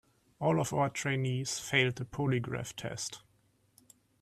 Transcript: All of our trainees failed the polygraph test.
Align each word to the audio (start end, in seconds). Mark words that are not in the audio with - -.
All 0.39 0.59
of 0.59 0.73
our 0.73 0.89
trainees 0.89 1.59
failed 1.59 1.97
the 1.97 2.05
polygraph 2.05 2.73
test. 2.75 3.21